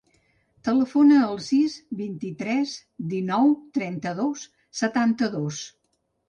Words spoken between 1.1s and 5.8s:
al sis, vint-i-tres, dinou, trenta-dos, setanta-dos.